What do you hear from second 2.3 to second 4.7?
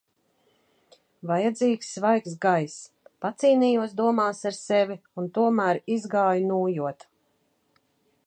gaiss. Pacīnījos domās ar